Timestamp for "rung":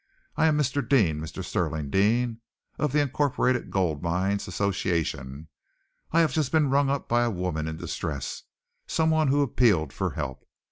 6.71-6.89